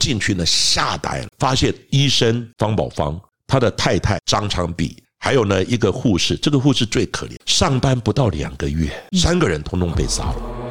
[0.00, 10.61] 进去呢，吓呆了，发现医生方宝芳，他的太太张昌碧，还有呢一个护士，这个护士最可怜，上班不到两个月，三个人通通被杀了。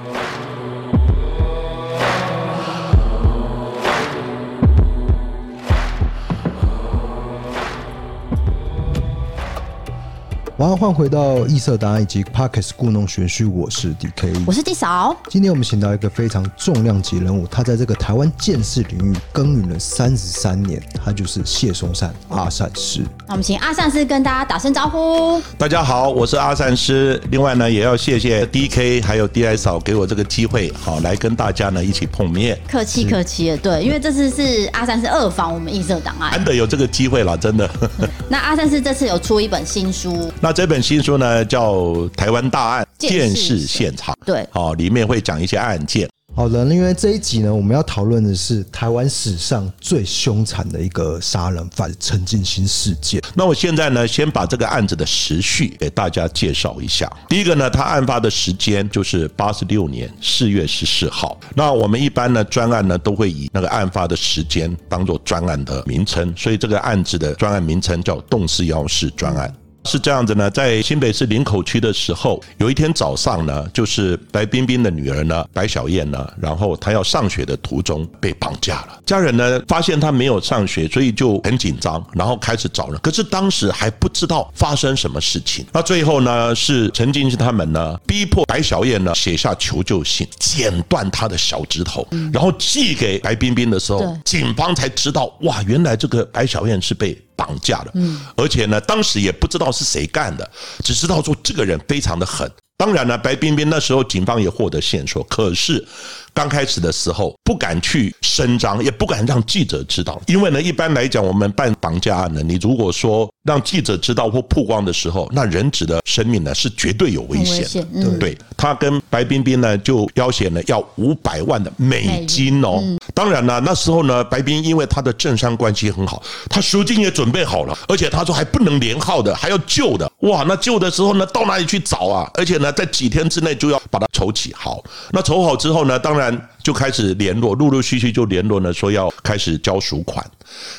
[10.62, 15.18] 马上换回到异色答案以及 Podcast 故弄玄虚，我是 DK，我是 D 嫂。
[15.28, 23.02] 今天我们请到一个非常重量级人物，他在这个台湾剑士领域耕耘了三十三年，他就是谢松善阿善师。
[23.26, 25.42] 那我们请阿善师跟大家打声招呼。
[25.58, 27.20] 大家好，我是阿善师。
[27.32, 32.56] 另外呢，也要谢谢 DK 还有 DI 嫂给我这个机会，好来跟大家呢一起碰面。
[32.70, 37.68] 客气客气的，对，因为这次是阿善师二访我们异色档案， 难得有这个机会了，真的。
[38.30, 40.32] 那阿善师这次有出一本新书。
[40.52, 41.74] 这本新书呢，叫
[42.10, 46.10] 《台湾大案鉴识现场》，对，哦，里面会讲一些案件。
[46.34, 53.22] 好的，因为这一集呢，我们要讨论的是台湾史上最凶残的一个杀人犯陈进兴事件。
[53.36, 57.12] 那我现在呢，先把这个案子的时序给大家介绍一下。
[57.28, 61.38] 第一个呢，他案发的时间就是八十六年四月十四号。
[61.54, 69.54] 那我们一般呢，专案呢都会以那个案发的时间当做专案的名称，所以这个案子的专案名称叫动四幺四专案。
[69.86, 79.00] 是这样子呢，在新北市林口区的时候，有一天早上呢，就是白冰冰的女儿呢，白小燕呢，然后她要上学的途中被绑架了。
[79.06, 83.00] 家人呢发现她没有上学，所以就很紧张，然后开始找人。
[83.02, 85.66] 可是当时还不知道发生什么事情。
[85.72, 97.18] 那最后呢，是陈进是他们呢逼迫白小燕呢写下求救信，剪断她的小指头，然后寄给白冰冰的时候，警方才知道哇，原来这个白小燕是被。
[97.42, 97.92] 绑架了，
[98.36, 100.48] 而且呢，当时也不知道是谁干的，
[100.84, 102.48] 只知道说这个人非常的狠。
[102.82, 105.86] 当然了，白冰冰那时候警方也获得线索，可是
[106.34, 118.18] 刚开始的时候不敢去声张，也不敢让记者知道，因为呢，一般来讲，我们办绑架案呢，你如果说让记者知道或曝光的时候，那人质的生命呢是绝对有危险的。
[118.18, 122.82] 对，他跟白冰冰呢就要挟呢要五百万的美金哦。
[123.14, 130.12] 当然了，那时候呢，白冰因为他的政商关系很好，他赎金也准备好了，而且他说还不能连号的，还要旧的。
[130.22, 132.28] 哇，那旧的时候呢，到哪里去找啊？
[132.36, 134.84] 而且呢，在几天之内就要把它筹起好。
[135.12, 140.26] 那筹好之后呢，当然就开始联络，陆陆续续就联络呢，说要开始交赎款。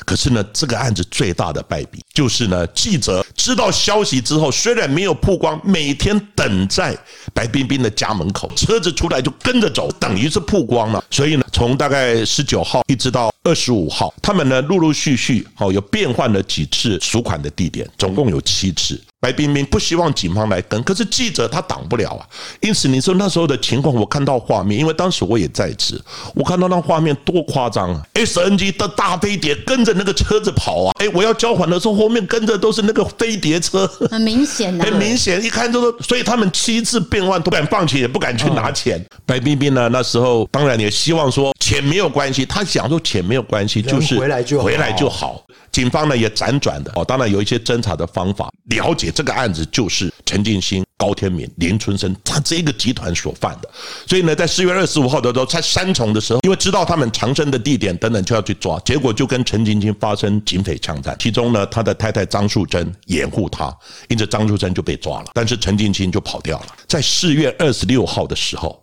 [0.05, 6.95] 可是呢，这个案子最大的败笔就是呢，记者知道消息之后，虽然没有曝光，每天等在
[7.33, 11.03] 白冰冰的家门口，车子出来就跟着走，等于是曝光了。
[11.09, 19.01] 所以呢，从大概十九号一直到二十五号，他们呢陆陆续续好有变换了几次赎款的地点，总共有七次。
[19.23, 22.27] 白冰冰不希望警方来跟，可是记者他挡不了啊。
[22.59, 25.97] 因此你说那时候的情况，我看到画面，因为当时我也在职，
[26.35, 30.91] 我看到那画面多夸张啊！SNG 的大飞碟跟着那个车子跑啊！
[30.99, 39.01] 哎，我要交还的时候，后面跟着都是那个飞碟车，很明显的， 很明显，一看就是，所以他们七次变换都不敢放弃，也不敢去拿钱。
[39.25, 45.41] 白冰冰呢，那时候当然也希望说钱没有关系，他想说钱没有关系，就是回来就回来就好。
[45.71, 53.69] 警方呢也辗转的哦，当然有一些侦查的方法，了解这个案子就是陈进兴、高天明、林春生他这个集团所犯的，
[54.07, 63.73] 所以呢，在四月二十五号的时候，在三重的时候，因为知道他们藏身的地点等等，就要去抓，结果就跟陈进兴发生警匪枪战，其中呢，他的太太张素珍掩护他，
[64.09, 66.67] 因此张素珍就被抓了，但是陈进兴就跑掉了。
[66.87, 68.82] 在四月二十六号的时候。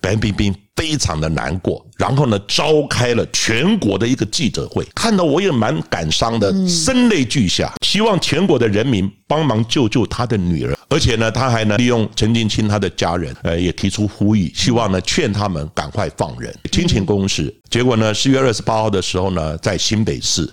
[0.00, 17.52] 白冰冰非常的难过，然后呢，召开了全国的一个记者会，看到我也蛮感伤的，声泪俱下，希望全国的人民帮忙救救他的女儿，而且呢，他还呢利用陈进兴他的家人，呃，也提出呼吁，希望呢劝他们赶快放人，亲情公示。
[17.68, 20.48] 结果呢，四月二十八号的时候呢，在新北市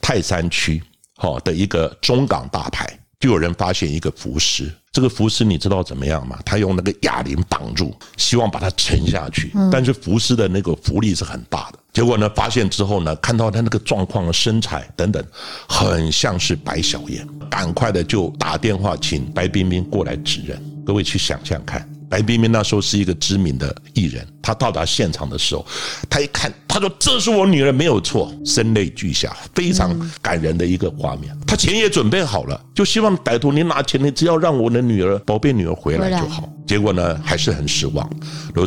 [0.00, 0.82] 泰山区
[1.16, 2.86] 好的一个中港大排，
[3.26, 4.72] 就有人发现一个浮尸。
[4.92, 6.38] 这个浮尸你知道怎么样吗？
[6.44, 9.50] 他用那个哑铃绑住，希望把它沉下去。
[9.70, 11.78] 但是浮尸的那个浮力是很大的。
[11.92, 15.22] 结果呢，发现之后呢，看到他那个状况、身材等等，
[15.68, 20.62] 很像是白小燕，赶快的就打电话请白冰冰过来指认。
[20.86, 21.95] 各位去想象看。
[22.08, 25.66] 白冰冰那时候是一个知名的艺人，她到达现场的时候，
[26.08, 31.36] 她一看，她说：“这是我女儿，没有错。”声泪俱下，非常感人的一个画面。
[31.46, 36.48] 她钱也准备好了，就希望歹徒你拿钱，你只要让我的女儿、宝贝女儿回来就好。
[36.66, 38.08] 结果呢，还是很失望。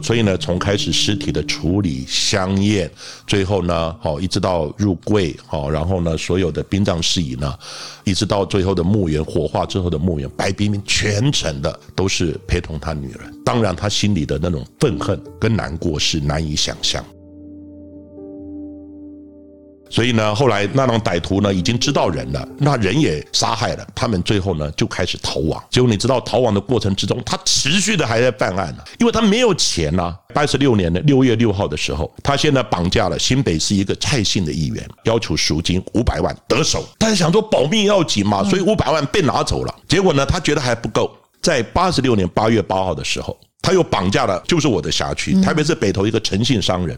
[0.03, 2.89] 所以呢，从开始尸体的处理、香艳，
[3.27, 7.53] 最后呢，好一直到入柜，好，然后呢，所有的殡葬事宜呢，
[8.05, 13.28] 一直到最后的墓园火化之后的墓园，白冰冰全程的都是陪同她女儿。
[13.45, 17.03] 当然，他心里的那种愤恨跟难过是难以想象。
[19.91, 25.59] 所以呢，后来那帮歹徒呢已经知道人了，那人也杀害了，他们最后呢就开始逃亡。
[25.71, 30.15] 结果你知道逃亡的过程之中，他持续的还在犯案呢，因为他没有钱呐。
[30.31, 36.87] 八十六年的六月六号的时候，他现在绑架了新北市一个蔡姓的议员，要求赎金五百万得手。
[36.99, 39.75] 但是想说保命要紧嘛，所以五百万被拿走了。
[39.87, 41.11] 结果呢，他觉得还不够，
[41.49, 46.95] 在八十六年八月八号的时候，他又绑架了，就是我的辖区，台北市北投一个诚信商人。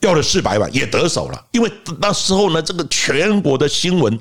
[0.00, 4.18] 要了四百万也得手了，因为那时候呢，这个全国的新闻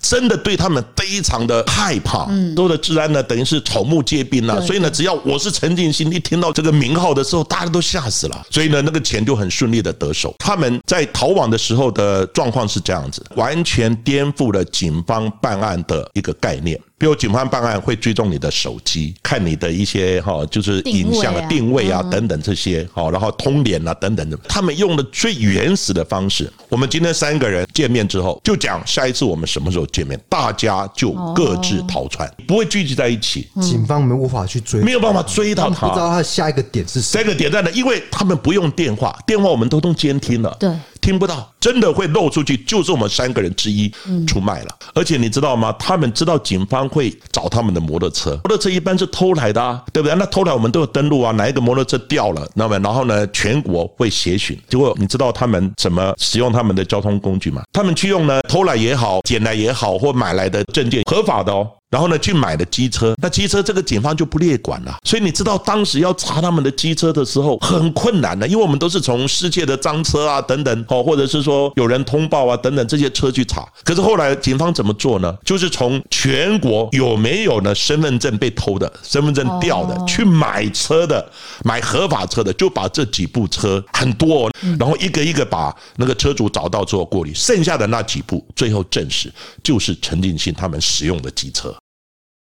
[0.00, 10.32] 真的对他们非常的害怕，都的治安呢等于是草木皆兵了，所以呢，只要我是陈进兴，一听到这个名号的时候，大家都吓死了，所以呢，那个钱就很顺利的得手。
[10.38, 16.80] 他们在逃亡的时候的状况是这样子，完全颠覆了警方办案的一个概念。
[16.98, 24.36] 比如警方办案会追踪你的手机，看你的一些哈，就是影像啊、定位啊等等这些，好，然后通联啊等等的。
[24.48, 26.50] 他们用的最原始的方式。
[26.70, 33.46] 我们今天三个人见面之后，就讲下一次我们什么时候见面，大家就各自逃窜，不会聚集在一起。
[33.60, 40.56] 警方没无法去追，没有办法追到他，不知道他的下一个点是下一个点在哪，因为他们不用电话，电话我们都通监听了。
[40.58, 40.70] 对。
[41.06, 43.88] 听不到，真的会漏出去，就是我们三个人之一
[44.26, 44.76] 出卖了。
[44.92, 45.72] 而且你知道吗？
[45.78, 50.16] 他们知道警方会找他们的摩托车，摩托车一般是偷来的啊，对不对？
[50.16, 54.58] 那偷来我们都有登录啊，哪一个摩托车掉了，那么然后呢，全国会协寻。
[54.68, 57.62] 结果你知道他们怎么使用他们的交通工具吗？
[57.72, 61.70] 他们去用呢，偷来也好，捡来也好，或买来的证件合法的哦。
[61.88, 64.96] 然后呢，去买的机车，那机车这个警方就不列管了。
[65.04, 73.64] 所以你知道当时要查他们的机车的时候很困难的，因为我们都是从世界的赃车啊等等，哦，或者是说有人通报啊等等这些车去查。
[73.84, 75.32] 可是后来警方怎么做呢？
[75.44, 81.24] 就是从全国有没有呢身份证被偷的、身份证掉的，去买车的、
[81.64, 91.72] 买合法车的，就把这几部车很多，然后一个一个把那个车主找到之后过滤，剩下的那几部最后证实就是陈进兴他们使用的机车。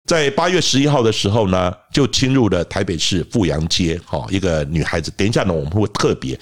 [0.10, 5.14] 在八月十一号的时候呢，就侵入了台北市富阳街，哈，一个女孩子。
[5.16, 6.36] 等一下呢，我们会特别。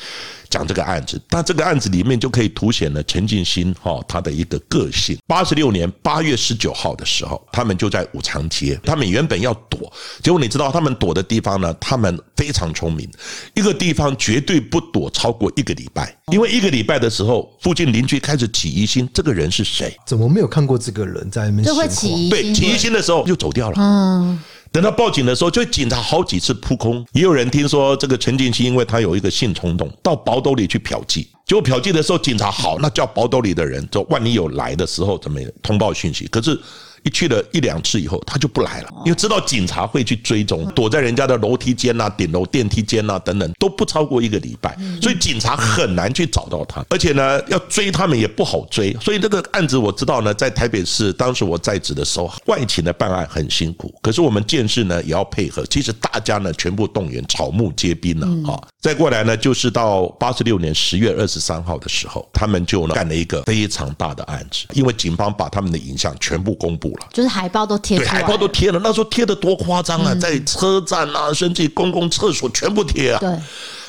[0.50, 5.18] 讲这个案子，但这个案子里面就可以凸显了陈进兴哈他的一个个性。
[5.28, 9.92] 八十六年八月十九号的时候，他们就在武昌街，他们原本要躲，
[10.24, 11.74] 结果你知道他们躲的地方呢？
[11.80, 13.10] 他们非常聪明，
[13.56, 19.96] 一个地方绝对不躲超过一个礼拜，因为一个礼拜的时候，附近邻居开始起疑心，这个人是谁？
[20.06, 21.64] 怎么没有看过这个人在那边？
[21.64, 23.76] 就会起疑心，对，起疑心的时候就走掉了。
[23.78, 24.40] 嗯。
[24.72, 27.06] 等到报警的时候，就警察好几次扑空。
[27.14, 31.26] 也有人听说这个陈进兴，因为他有一个性冲动，到宝斗里去嫖妓。
[31.46, 36.28] 结果嫖妓的时候，警察好，那叫宝斗里的人，就万一有来的时候，怎么通报讯息？
[36.28, 36.60] 可是。
[37.08, 48.94] 一去了一两次以后，他就不来了，因为知道警察会去追踪，躲在人家的楼梯间呐、顶楼电梯间呐等等，都不超过一个礼拜，所以警察很难去找到他，而且呢，要追他们也不好追。
[49.00, 55.66] 所以这个案子我知道呢，在台北市当时我在职的时候，外勤的办案很辛苦，可是我们鉴识呢也要配合。
[55.68, 58.60] 其实大家呢全部动员，草木皆兵了啊。
[58.88, 67.08] 再过来呢，就是到八十六年十月二十三号的时候，他们就呢干了一个非常大的案子，因为警方把他们的影像全部公布了。
[67.12, 68.80] 就是海报都贴了，对，海报都贴了。
[68.82, 73.20] 那时候贴的多夸张啊，在车站啊，甚至公共厕所全部贴啊。
[73.20, 73.30] 对，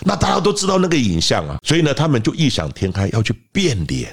[0.00, 4.12] 那大家都知道那个影像啊，所以呢，他们就异想天开要去变脸。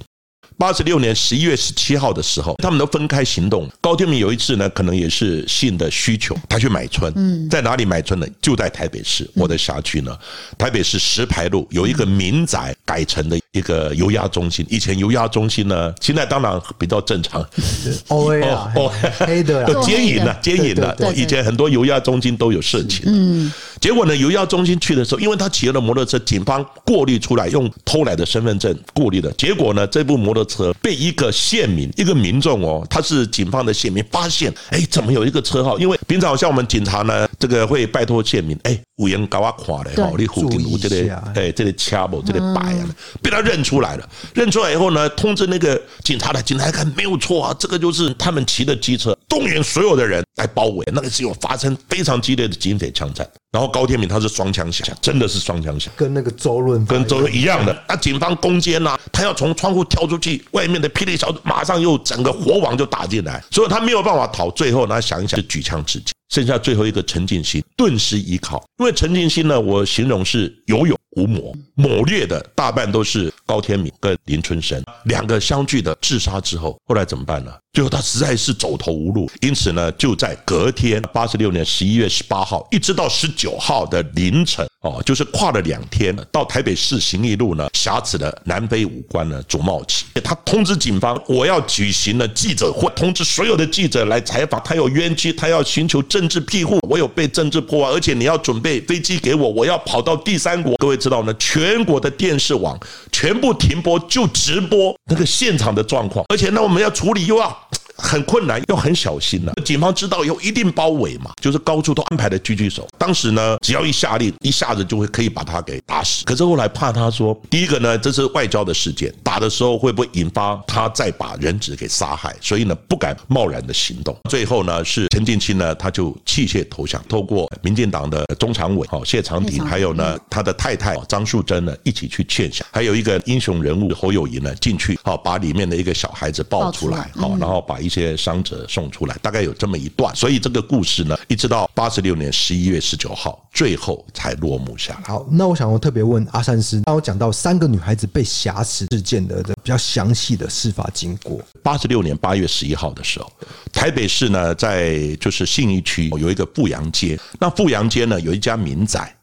[0.58, 3.70] 八十六年十一月十七号的时候，他们都分开行动。
[3.82, 7.12] 高天明有一次呢，可能也是性的需求，他去买春。
[7.16, 8.26] 嗯，在哪里买春呢？
[8.42, 10.18] 就在台北市，我的辖区呢，
[10.58, 14.66] 台北市石牌路有一个民宅改成的一个油压中心。
[14.70, 17.42] 以前油压中心呢，现在当然比较正常。
[18.10, 18.32] 哦
[18.76, 20.96] 哦，黑的， 有奸淫的，奸淫的。
[21.16, 23.04] 以前很多油压中心都有事情。
[23.06, 30.46] 嗯，结果呢，油压中心去的时候，因为他骑了摩托车，警方过滤出来用偷来的身份证过滤的，结果呢，这部摩托。
[30.48, 35.80] 车被一个县民，一个民众哦，他是警方的县民，发现，哎，怎么有一个车号？
[35.80, 42.88] 因为平常像我们警察呢，这个会拜托县民，哎，五元搞我垮的哈，你附近有这里，哎，这里掐不，这里摆啊，
[43.22, 44.10] 被他认出来了。
[44.34, 50.86] 认出来以后呢，通知那个警察来，警察看没有错啊，这个就是他们骑的机车，动员所有的人来包围。
[50.94, 53.28] 那个时候发生非常激烈的警匪枪战。
[53.52, 57.78] 然后高天明他是双枪侠，真的是双枪侠，跟那个周润跟周润一样的。
[57.90, 64.50] 那警方攻坚呐，他要从窗户跳出去，外面的霹雳小组马上又整个火网就打进来，所以他没有办法逃。
[64.52, 66.15] 最后呢，想一想，就举枪自尽。
[66.36, 68.62] 剩下最后一个陈进兴，顿时一靠。
[68.80, 77.52] 因为陈进兴呢，我形容是游泳吴某，谋略的大半都是高天民跟林春生两个相继的自杀之后，后来怎么办呢？
[77.74, 100.76] 最后他实在是走投无路，因此呢，就在隔天八十六年十一月十八号，一直到十九号的凌晨哦，就是跨了两天，到台北市行义路呢，挟持了南非武官呢左茂起，他通知警方，我要举行了记者会，通知所有的记者来采访，他有冤屈，他要寻求政治庇护，我有被政治迫害，而且你要准备飞机给我，我要跑到第三国。
[100.78, 102.76] 各位知道呢，全国的电视网
[103.12, 107.56] 全部停播，就直播那个现场的状况，而且呢，我们要处理又要。
[107.98, 109.54] 很困难，又很小心了。
[109.64, 112.88] 警方知道以后一定包围嘛，就是高处都安排了狙击手。
[112.98, 116.26] 当时呢，只要一下令，一下子就会可以把他给打死。
[116.26, 122.36] 可是后来怕他说，第一个呢，这是外交的事件，打的时候会不会引发他再把人质给杀害？
[122.42, 124.16] 所以呢，不敢贸然的行动。
[124.30, 137.80] 最后呢，是陈进清呢，他就弃械投降，透过民进党的中常委哦谢长廷，还有呢他的太太张树珍呢一起去劝降，还有一个英雄人物侯友谊呢进去哦把里面的一个小孩子抱出来哦，然后把。
[137.86, 145.02] 一些伤者送出来，大概有这么一段，所以这个故事呢，一直到八十六年十一月十九号，最后才落幕下来。
[145.06, 151.40] 好，那我想我特别问阿善师，当我讲到三个女孩子被挟持事件的比较详细的事发经过。
[151.62, 153.32] 八十六年八月十一号的时候，
[153.72, 159.15] 台北市呢，在就是信义区有一个富阳街，那富阳街呢有一家民宅。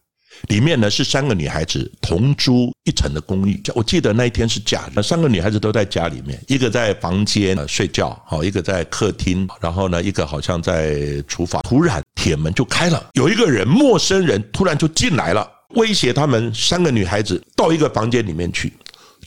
[0.48, 11.62] 里面呢是三个女孩子同租一层的公寓，我记得那一天是假的，三个女孩子都在家里面，一个在房间睡觉，好，一个在客厅，然后呢，一个好像在厨房。
[11.62, 18.72] 突然铁门就开了，有一个人，陌生人突然就进来了，威胁他们三个女孩子到一个房间里面去。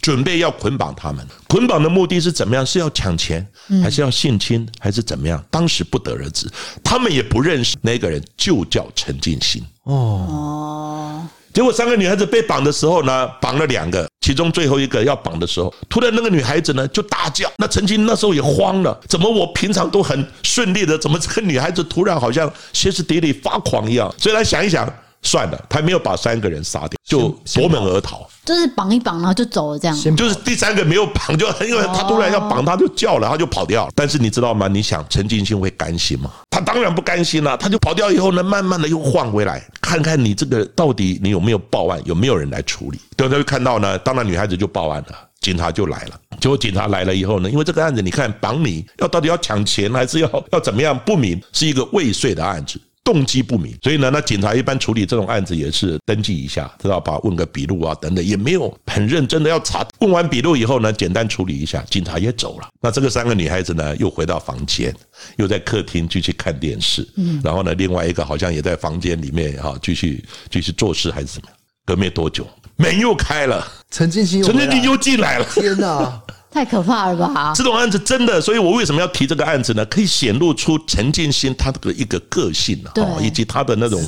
[0.01, 2.63] 准备要捆绑他们，捆绑的目的是怎么样？
[2.63, 3.43] 是要抢钱，
[3.81, 5.43] 还是要性侵，还是怎么样？
[5.49, 6.47] 当时不得而知，
[6.83, 9.63] 他们也不认识那个人，就叫陈进兴。
[9.85, 11.21] 哦，
[11.53, 24.13] 结果三个女孩子被绑的时候呢，绑了两个，其中最后一个要绑的时候，突然那个女孩子呢就大叫，那陈进那时候也慌了，怎么我平常都很顺利的，怎么这个女孩子突然好像歇斯底里发狂一样？
[24.17, 28.27] 所以他想一想，算了，他没有把三个人杀掉，就夺门而逃。
[28.43, 30.15] 就是绑一绑，然后就走了，这样。
[30.15, 33.91] 就是第三个没有绑，就因为他突然要绑，他就叫了，他就跑掉了。
[33.95, 34.67] 但是你知道吗？
[34.67, 36.31] 你想陈进兴会甘心吗？
[36.55, 37.57] 他当然不甘心了。
[37.57, 42.99] 他就跑掉以后呢，慢慢的又换回来，看看你这个到底你有没有报案，有没有人来处理。
[43.17, 46.17] 等，他就看到呢，当然女孩子就报案了，警察就来了。
[46.39, 52.79] 结果警察来了以后呢，因为这个案子，你看绑你要到底要抢钱还是要要怎么样不明，是一个未遂的案子。
[53.05, 57.19] 动机不明，所以呢，那警察一般处理这种案子也是登记一下，知道吧？
[57.19, 59.87] 问个笔录啊，等等，也没有很认真的要查。
[59.99, 62.67] 问完笔录以后呢，简单处理一下，警察也走了。
[62.81, 64.91] 那这个三个女孩子呢，又回到房间，
[65.37, 67.07] 又在客厅继续看电视。
[67.15, 71.57] 嗯，然后呢，另外一个好像也在房间里面哈，继续继续做事还是怎么样？
[71.85, 72.47] 隔没多久，
[72.77, 75.45] 门又开了，陈进兴，陈进兴又进来了。
[75.53, 76.19] 天哪！
[76.55, 77.51] 太可怕了吧！
[77.53, 79.85] 这种案子真的，所以我为什么要提这个案子呢？
[79.87, 84.01] 可以显露出陈建新他的一个个性啊，以及他的那种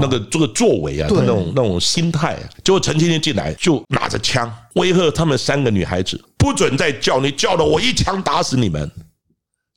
[0.00, 2.38] 那个这个作为啊，他那种那种心态。
[2.62, 8.88] 结果陈建新进来就拿着枪威吓他们三个女孩子，不准再叫，你叫了我一枪打死你们。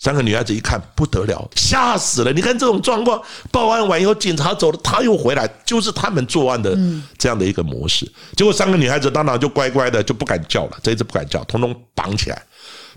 [0.03, 2.33] 三个女孩子一看不得了，吓死了！
[2.33, 6.77] 你看这种状况，报案完以后，警察走了，他又回来，就是他们作案的
[7.17, 8.05] 这样的一个模式。
[8.35, 12.43] 结果三个女孩子当然就乖乖的就不敢叫了，这一次不敢叫，通通绑起来。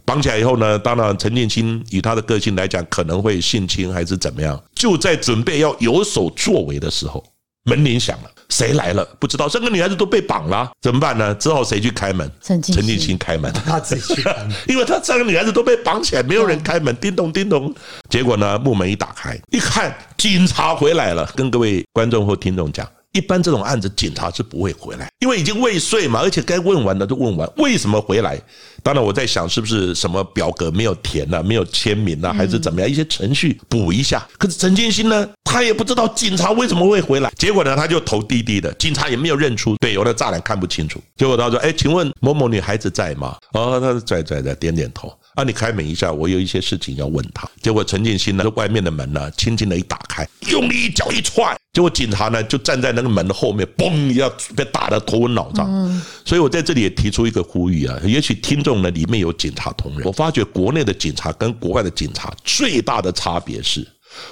[0.04, 7.25] 绑起来以后呢，当然陈建新以他的个性来讲，可能会性侵还是怎么样，就在准备要有所作为的时候，
[7.66, 8.30] 门铃响了。
[8.49, 9.04] 谁来了？
[9.18, 9.49] 不知道。
[9.49, 11.35] 三个女孩子都被绑了，怎么办呢？
[11.35, 12.30] 只好谁去开门？
[12.40, 16.94] 陈静心开门， 他自己去开门， 因为他三个女孩子都被绑起来，没有人开门。
[16.96, 17.75] 叮咚叮咚，
[18.08, 22.87] 结果呢，木门一打开，一看警察回来了，跟各位观众或听众讲。
[23.16, 28.38] 一般这种案子，警察是不会回来，因为已经未遂嘛，而且该问完的都问完，为什么回来？
[28.82, 32.88] 当然，我在想是不是什么表格没有填啊，没有签名啊，还是怎么样？
[32.88, 34.25] 一些程序补一下。
[34.38, 37.32] 可是陈建新呢，他也不知道警察为什么会回来。
[37.37, 41.00] 结果呢，他就头低低的，警察也没有认出，对，有的栅栏看不清楚。
[41.16, 45.12] 结果他说：“哎，请问某某女孩子在吗？”哦，他说在在在，点点头。
[45.37, 47.47] 啊，你开门一下，我有一些事情要问他。
[47.61, 56.02] 结果陈建新呢，外面的门呢，轻轻的一打开，用力一脚一踹，结果警察呢就站在那个门的后面，嘣一下被打得头昏脑胀。
[56.25, 63.87] 所以我在这里也提出一个呼吁啊，也许听众呢里面有警察同仁，我发觉国内的警察跟国外的警察最大的差别是，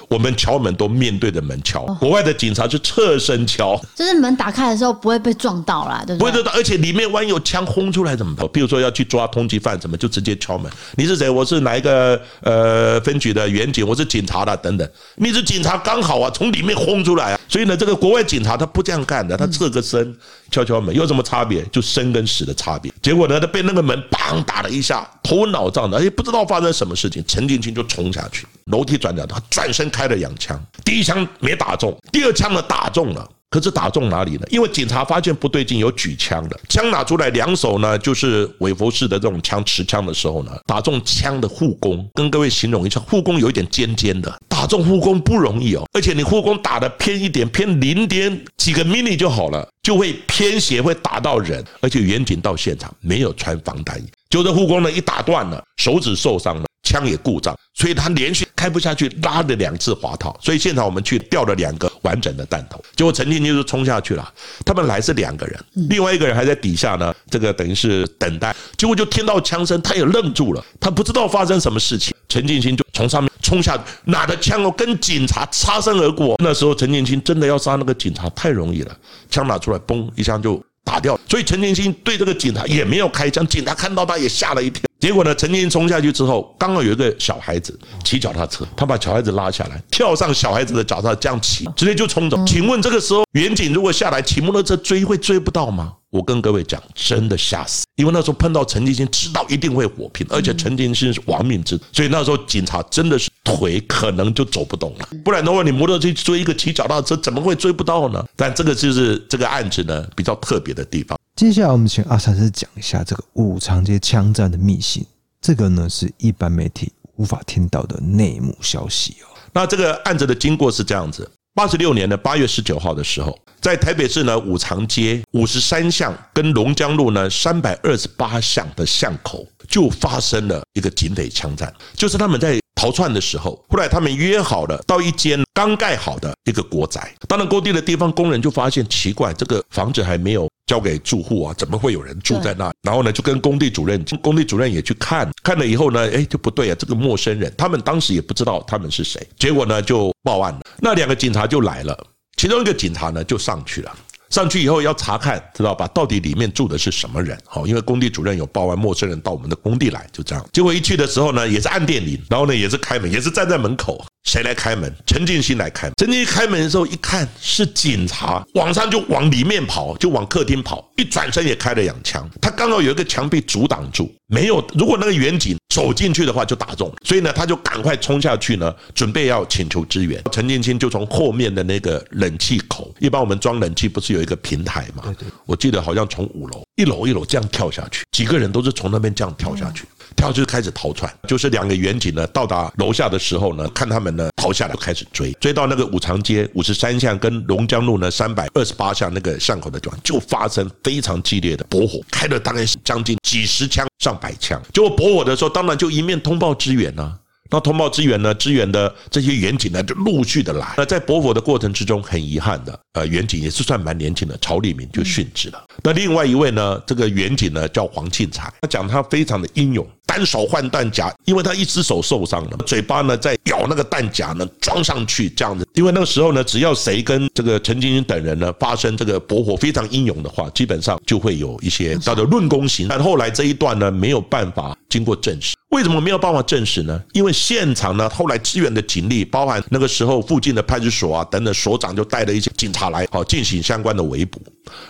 [0.07, 6.31] 我们敲门都面对着门敲，国外的警察是侧身敲，就是门打开的时候不会被撞到啦，对不对？
[6.31, 8.47] 不会到，而且里面万一有枪轰出来怎么办？
[8.53, 10.71] 比如说要去抓通缉犯，怎么就直接敲门？
[10.95, 11.29] 你是谁？
[11.29, 13.87] 我是哪一个呃分局的员警？
[13.87, 14.89] 我是警察的等等。
[15.15, 17.39] 你是警察刚好啊，从里面轰出来啊。
[17.47, 20.15] 所以呢，这个国外警察他不这样干的，他侧个身
[20.51, 21.63] 敲敲门，有什么差别？
[21.71, 22.91] 就生跟死的差别。
[23.01, 27.23] 结果呢，他被那个门砰打了一下，头昏脑胀的，而且，不知道发生什么事情。
[27.27, 33.29] 陈进清就冲下去，楼梯转角，他转身开了两枪，第一枪没打中，第二枪呢打中了。
[33.47, 34.41] 可是打中哪里呢？
[34.49, 42.05] 因为警察发现不对劲，有举枪的，枪拿出来，两手呢就是韦佛式的这种枪持枪的时候呢，打中枪的护弓。
[42.15, 45.85] 跟各位形容一下，护弓有一点尖尖的，打中护弓不容易哦。
[45.93, 51.63] 而且你护弓打的偏一点，偏零点几个 mini 就好了，就会偏斜，会打到人。
[51.79, 56.65] 而且员警到现场没有穿防弹衣，就这护弓呢一打断了，手指受伤了。
[56.85, 64.31] 枪也故障，所以他连续开不下去，拉了两次滑套，所以现场我们去掉了两个完整的弹头，结果陈进清就冲下去了。
[64.63, 68.55] 他们来是两个人，另外一个人还在底下呢，这个等于是等待。
[68.77, 72.15] 结果就听到枪声，他也愣住了，他不知道发生什么事情。
[72.29, 76.35] 陈进清就从上面冲下去，拿着枪哦，跟警察擦身而过。
[76.39, 78.95] 那时候陈进清真的要杀那个警察太容易了，
[79.29, 81.19] 枪拿出来，嘣一枪就打掉。
[81.27, 84.83] 所以陈进清对这个警察也没有开枪，警察看到他也吓了一跳。
[85.05, 92.43] 结果呢，陈进清冲下去之后，刚好有一个小孩子骑脚踏车，他把小孩子拉下来，跳上小孩子的脚踏这样骑，直接就冲走。
[92.43, 95.93] 请问这个时候，远景如果下来骑摩托车追，会追不到吗？
[96.09, 97.85] 我跟各位讲，真的吓死！
[97.97, 105.07] 因为那时候碰到陈进清，知道一定会火拼，而且陈进清是亡命之徒，所以那时候警察真的是腿可能就走不动了。
[105.23, 108.25] 不然的话，你摩托车追一个骑脚踏车，怎么会追不到呢？
[108.35, 111.15] 但这个就是这个案子呢比较特别的地方。
[111.35, 115.05] 接下来我们请阿三师讲一下这个五常街枪战的秘辛，
[115.41, 119.27] 这个呢是一般媒体无法听到的内幕消息哦。
[119.51, 132.57] 那这个案子的经过是这样子：八十六年的八月十九号的时候，在台北市呢五常街五十三巷跟龙江路呢三百二十八巷的巷口，就发生了一个警匪枪战，就是他们在。
[132.77, 137.15] 逃窜的时候，后来他们约好了到一间刚盖好的一个国宅。
[137.25, 142.73] 当然，工地的地方工人就发现奇怪，这个房子还没有交给住户啊，怎么会有人住在那？
[142.81, 149.25] 然后呢，就跟工地主任，工地主任也去看，看了以后呢，哎，就不对啊，这个陌生人，他们当时也不知道他们是谁。
[149.37, 150.61] 结果呢，就报案了。
[150.79, 151.97] 那两个警察就来了，
[152.37, 153.95] 其中一个警察呢就上去了。
[154.31, 155.87] 上去以后要查看，知道吧？
[155.89, 157.37] 到底里面住的是什么人？
[157.45, 160.43] 好，因为工地主任有报案，陌生人到我们的工地来，就这样。
[160.51, 164.03] 结果一去的时候呢，也是按电铃，然后呢也是开门，也是站在门口。
[164.25, 164.91] 谁来开门？
[165.05, 165.93] 陈进兴来开门。
[165.97, 170.85] 陈进兴开门的时候一看是警察，往上就往里面跑，就往客厅跑。
[170.97, 174.65] 一转身也开了两枪，他刚好有一个墙壁阻挡住，没有。
[174.73, 176.91] 如果那个远景走进去的话，就打中。
[177.03, 180.21] 所以呢，他就赶快冲下去呢，准备要请求支援。
[180.31, 185.03] 陈进兴就从后面的那个冷气口，一般我们装冷气不是有一个平台吗？
[185.45, 189.85] 我记得好像从五楼一楼一楼这样跳下去，几个人都是从那边这样跳下去。
[190.15, 204.61] 跳就开始逃窜，就是两个员警呢，到达楼下的时候呢，看他们呢逃下来，就开始追，追到那个五常街五十三巷跟龙江路呢三百二十八巷那个巷口的地方，就发生非常激烈的搏火，开了大概是将近几十枪上百枪。
[204.73, 207.17] 结果搏火的时候，当然就一面通报支援啊。
[207.55, 208.33] 那通报支援呢？
[208.33, 210.73] 支援的这些员警呢，就陆续的来。
[210.75, 215.63] 那在驳火的过程之中，很遗憾的，呃，员警也是算蛮年轻的，曹立明就殉职了。
[215.81, 225.65] 那另外一位呢，这个员警呢叫黄庆才，他讲他非常的英勇，单手换弹夹，因为他一只手受伤了，嘴巴呢在咬那个弹夹呢装上去这样子。
[225.75, 232.89] 因为那个时候呢，只要谁跟这个陈进清等人呢发生这个驳火非常英勇的话，基本上就会有一些叫做论功行。
[232.89, 235.55] 但后来这一段呢没有办法经过证实。
[235.69, 237.01] 为什么没有办法证实呢？
[237.11, 244.39] 因为现场呢，后来支援的警力，包含那个时候附近的派出所啊等等，所长就带了一些警察来，好进行相关的围捕。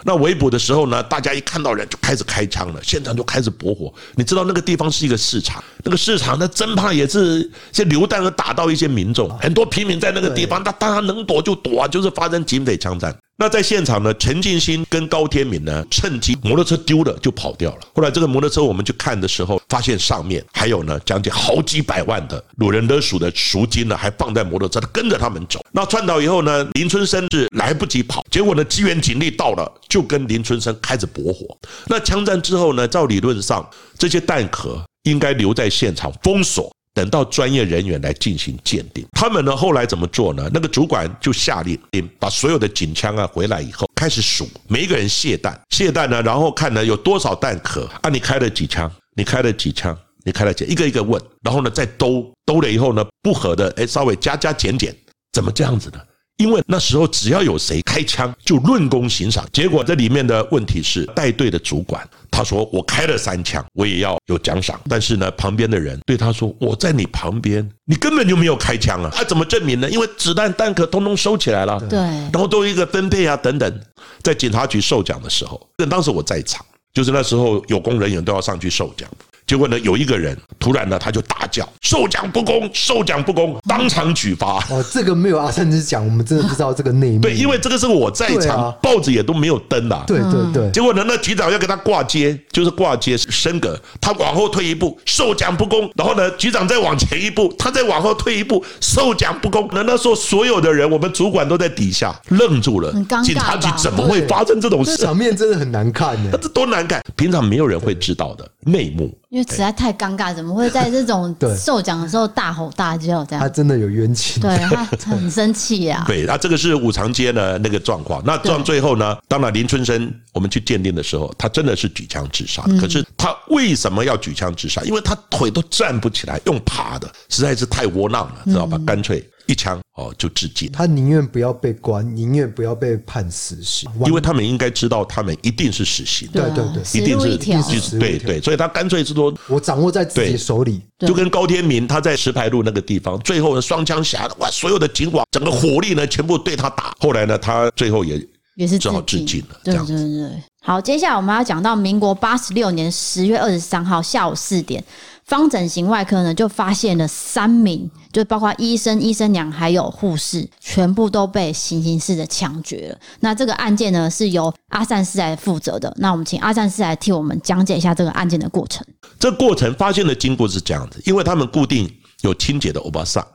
[0.04, 3.92] 那围捕的时候呢，大家一看到人就开始开枪了，现场就开始驳火。
[4.16, 13.16] 你知道那个地方是一个市场，那个市场那真怕也是些流弹而打到一些民众，很多平民在那个地方，他当然能躲就躲啊，就是发生警匪枪战。
[13.38, 17.82] 那在现场呢，陈进兴跟高天敏呢，趁机摩托车丢了就跑掉了。
[17.94, 25.60] 后来这个摩托车我们去看的时候，发现上面还有呢将近好几百万的掳人勒赎的赎金呢，还放在摩托车，他跟着他们走。
[25.74, 31.46] 那窜到以后呢，林春生是来不及跑，结果呢，支援警力到了，就跟林春生开始搏火。
[31.88, 36.74] 那枪战之后呢，照理论上这些弹壳应该留在现场封锁。
[36.96, 40.50] 等到专业人员来进行鉴定，他们呢后来怎么做呢？
[40.54, 41.78] 那个主管就下令，
[42.18, 48.90] 把所有的警枪啊回来以后，开始数每一个人卸弹，卸弹呢，然后看呢有多少弹壳啊，你开了几枪？
[49.18, 49.96] 你开了几枪？
[50.24, 50.64] 你开了几？
[50.66, 54.96] 一个一个问，然后呢再兜兜了以后呢不合的，哎，稍微加加减减，
[55.34, 56.00] 怎么这样子呢？
[56.38, 59.46] 因为那时候只要有谁开枪，就论功行赏。
[59.54, 64.80] 结果这里面的问题是带队的主管，他说我开了三枪，我也要有奖赏。
[64.90, 69.10] 但是呢，旁边的人对他说，我在你旁边，你根本就没有开枪啊！
[69.14, 69.90] 他怎么证明呢？
[69.90, 73.82] 因为子弹弹壳通通收起来了，对，然后都有一个分配啊等等。
[74.22, 79.10] 在警察局授奖的时候，当时我在场，就是那时候有功人员都要上去授奖。
[79.48, 84.58] 结果呢，有一个人突然呢，他就大叫：“授奖不公，授奖不公！”当场举发。
[84.70, 87.20] 哦，这个没有阿三之讲，我们真的不知道这个内幕。
[87.20, 90.04] 对，因为这个是我在场，报纸也都没有登的。
[90.08, 90.72] 对对对。
[90.72, 95.90] 结果呢，那局长要跟他挂接，就是挂接升格，他往后退一步，授奖不公。
[95.96, 99.70] 然后呢，局长再往前一步，他再往后退一步，授奖不公。
[99.72, 102.92] 那那时候所有的人，我们主管都在底下愣住了。
[103.24, 104.98] 警察局怎么会发生这种事？
[104.98, 106.32] 场面真的很难看呢。
[106.42, 109.16] 这多难看，平常没有人会知道的内幕。
[109.36, 113.42] 因为实在太尴尬，怎么会在这种 授奖的时候大吼大叫这样？
[113.42, 116.06] 他真的有冤情，对他很生气呀。
[116.08, 118.24] 对，那这个是五常街的那个状况。
[118.26, 122.64] 那到最后呢，当然林春生我们去鉴定的时候，他真的是举枪自杀。
[122.80, 124.82] 可是他为什么要举枪自杀？
[124.84, 128.80] 因为他腿都站不起来，用爬的，实在是太窝囊了，知道吧？
[128.88, 129.22] 干脆。
[129.48, 130.70] 一枪哦，就自尽。
[130.74, 136.28] 他宁愿不要被关，宁愿不要被判死刑，因为他们应该知道，他们一定是死刑。
[136.34, 137.18] 对对对，一定
[137.64, 140.82] 是对对，所以他干脆是说，我掌握在自己手里。
[141.00, 146.94] 就跟高天明他在石牌路那个地方，最后呢双枪侠哇，所有的警网整个火力呢全部对他打。
[147.00, 148.22] 后来呢，他最后也
[148.56, 149.60] 也是只好自尽了。
[149.64, 150.30] 对对对。
[150.62, 154.84] 好，接下来我们要讲到民国八十六年十月二十三号下午四点。
[155.26, 162.98] 方整形外科呢，就发现了三名，就包括医生、医生娘还有护士，全部都被行刑式的枪决了。
[163.22, 165.92] 那这个案件呢，是由阿善师来负责的。
[165.98, 168.86] 那我们请阿善师来替我们讲解一下这个案件的过程。
[169.20, 173.26] 这过程发现的经过是这样子，因为他们固定有清洁的欧巴桑，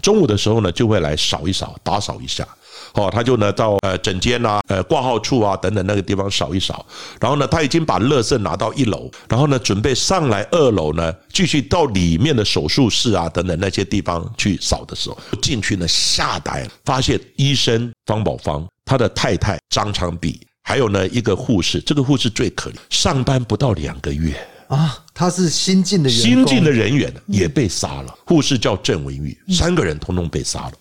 [0.00, 2.46] 中午的时候呢，就会来扫一扫、打扫一下。
[2.94, 6.84] 哦，他就呢到呃诊间啊、呃挂号处啊等等那个地方扫一扫，
[7.20, 24.34] 然后呢他已经把乐色拿到一楼，然后呢准备上来二楼呢继续到里面的手术室啊等等那些地方去扫的时候，进去呢吓呆了，发现医生方宝芳、他的太太张长碧，还有呢一个护士，这个护士最可怜，上班不到两个月。
[24.68, 30.72] 啊，他是新进的新进的人员也被杀了，护士叫郑文玉，三个人通通被杀了。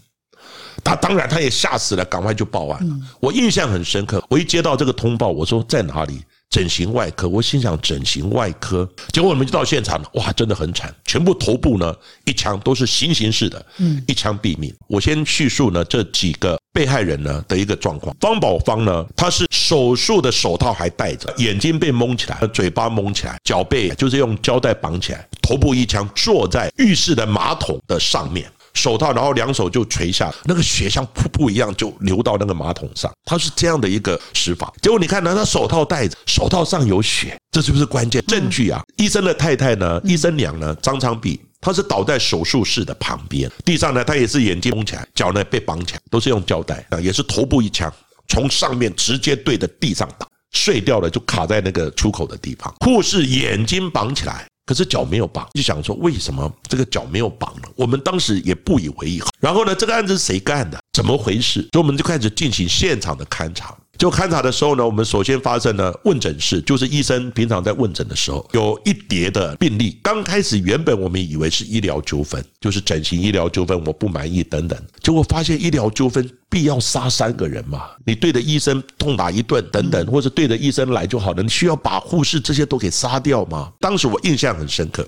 [0.84, 2.96] 他当然，他也吓死了，赶快就报案了。
[3.20, 6.22] 我印象很深刻，我一接到这个通报，我说在哪里？
[6.50, 7.30] 整形外科。
[7.30, 13.63] 我心想整形外科，结果我们就到现场了，哇，真的很惨，全部头部呢一枪都是行刑式的，
[14.08, 14.74] 一枪毙命。
[14.88, 18.15] 我先叙述呢这几个被害人呢的一个状况。
[18.20, 28.52] 方宝芳呢，他是手术的手套还戴着，眼睛被蒙起来，嘴巴蒙起来，脚背就是用胶带绑起来，头部一枪，坐在浴室的马桶的上面。
[28.80, 33.12] 手套，然后两手就垂下，那个血像瀑布一样就流到那个马桶上。
[33.26, 34.74] 他是这样的一个施法。
[34.82, 38.82] 结果你看呢，他手套戴着，手套上有血，这是不是关键证据啊？
[38.96, 47.92] 医生的太太呢，医生娘呢，张昌碧，他是倒在手术室的旁边，地上呢，他也是眼睛蒙起来，脚呢被绑起来，都是用胶带啊，也是头部一枪，
[48.30, 52.74] 从上面直接对着地上打，碎掉了就卡在那个出口的地方。
[52.80, 54.46] 护士眼睛绑起来。
[54.69, 57.63] 可是脚没有绑，就想说为什么这个脚没有绑呢？
[57.75, 59.19] 我们当时也不以为意。
[59.39, 60.79] 然后呢，这个案子是谁干的？
[60.93, 61.62] 怎么回事？
[61.71, 63.75] 所以我们就开始进行现场的勘查。
[63.97, 69.99] 就勘查的时候呢，我们首先发生了问诊室，就是医生平常在问诊的时候，有一叠的病历。
[70.03, 74.79] 刚开始原本我们以为是医疗纠纷，就是整形医疗纠纷，我不满意等等。
[75.01, 76.29] 结果发现医疗纠纷。
[76.49, 77.83] 必要杀三个人嘛？
[78.05, 81.43] 你对着医生痛打一顿等等，或者对着医生来就好了。
[81.43, 83.71] 你需要把护士这些都给杀掉吗？
[83.79, 85.07] 当时我印象很深刻，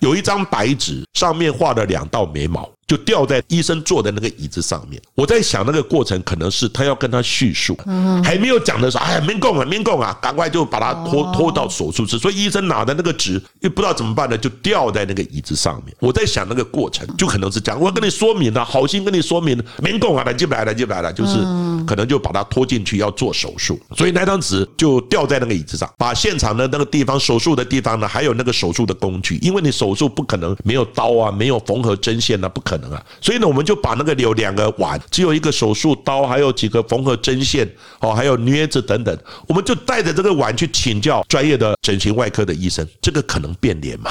[0.00, 2.68] 有一张白纸，上面画了两道眉毛。
[2.84, 5.00] 就掉在医生坐的那个椅子上面。
[5.14, 7.74] 我在想那个过程可能是他要跟他叙述，
[8.22, 12.18] 还没有讲的时候，哎呀，民工啊，民工啊，赶快就把他拖拖到手术室。
[12.18, 15.96] 所以医生拿的那个纸又不知道怎么办呢，就掉在那个椅子上面。
[16.00, 17.80] 我在想那个过程就可能是这样。
[17.80, 21.38] 我跟你说明了，好心跟你说明了，民工啊，来进来，来进来了，就是
[21.86, 23.78] 可能就把他拖进去要做手术。
[23.96, 33.02] 所以那张纸就掉在那个椅子上，把现场的那个地方手术的地方呢，还有那个手术的工具，因为你手术不可能没有刀啊，没有缝合针线啊，不可能啊。
[33.20, 37.68] 所以呢，我们就把那个有两个碗，只有一个手术刀，还有几个缝合针线，
[38.00, 39.16] 哦，还有镊子等等，
[39.46, 44.10] 我们就带着这个碗去请教专业的整形外科的医生，这个可能变脸吗？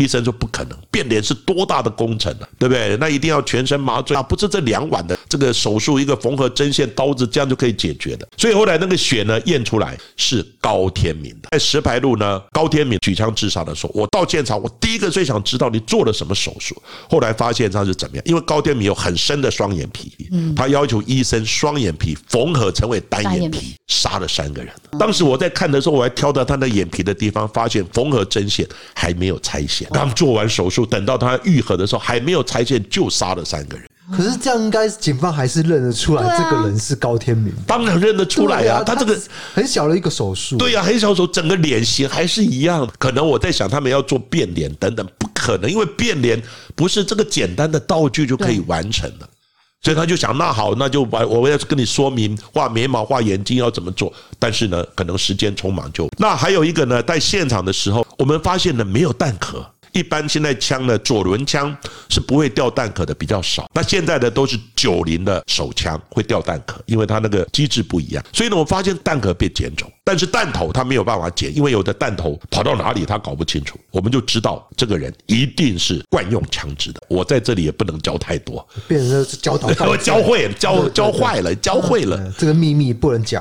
[0.00, 2.96] 医生说不可能，变脸是多大的工程啊，对不对？
[2.96, 8.26] 那一定要全身麻醉啊，不是这两碗的这个手术一个缝合针线刀子这样就可以解决的。
[8.38, 16.74] 所以后来那个血呢验出来是高天明的，在石牌路呢，高天明举枪自杀的时候，我到现场，我第一个最想知道你做了什么手术。
[17.08, 20.12] 后来发现他是怎么样，因为高天明有很深的双眼皮，
[20.56, 24.72] 他要求医生双眼皮缝合成为单眼皮，杀了三个人。
[24.98, 29.88] 当时我在看的时候，我还挑到他的眼皮的地方，发现缝合针线还没有拆线。
[29.92, 33.86] 刚做完手术，等到他愈合的时候，还没有拆线就杀了三个人。
[34.12, 37.54] 可是这样，应该警方还是认得出来这个人是高天明。
[37.64, 39.16] 当然认得出来啊，他这个
[39.54, 40.56] 很小的一个手术。
[40.56, 42.88] 对呀，很小手，整个脸型还是一样。
[42.98, 46.42] 可能我在想，他们要做变脸等等，不可能，因为变脸
[46.74, 49.28] 不是这个简单的道具就可以完成的。
[49.82, 54.12] 所以他就想，那好，那就把我要跟你说明画眉毛、画眼睛要怎么做。
[54.40, 56.08] 但是呢，可能时间匆忙就。
[56.18, 59.64] 那还有一个呢，在现场的时候，我们发现呢，没有弹壳。
[59.92, 61.76] 一般现在枪呢，左轮枪
[62.08, 63.68] 是不会掉弹壳的，比较少。
[63.74, 68.24] 那现在的都是九零的手枪会掉弹壳，因为它那个机制不一样。
[68.32, 73.78] 所以呢，我发现弹壳被捡走，但是弹头他没有办法捡，因为有的弹头跑到哪里他搞不清楚。
[73.92, 77.00] 我们就知道这个人一定是惯用枪支的。
[77.06, 82.20] 我在这里也不能教太多， 变成是教导， 我教会，教教坏了，教会了。
[82.36, 83.40] 这个秘密不能讲。